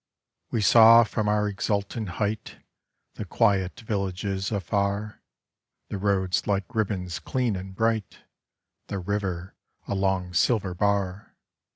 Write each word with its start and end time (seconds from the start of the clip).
We 0.49 0.61
saw 0.63 1.03
from 1.03 1.29
our 1.29 1.47
exultant 1.47 2.09
height 2.17 2.57
The 3.13 3.23
quiet 3.25 3.79
villages 3.81 4.51
afar, 4.51 5.21
The 5.89 5.99
roads 5.99 6.47
like 6.47 6.73
ribbons 6.73 7.19
dean 7.19 7.55
and 7.55 7.75
bright, 7.75 8.17
The 8.87 8.97
river 8.97 9.53
a 9.87 9.93
long 9.93 10.33
silver 10.33 10.73
bar. 10.73 11.35